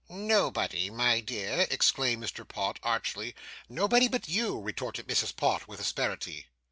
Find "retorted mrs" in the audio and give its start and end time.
4.59-5.35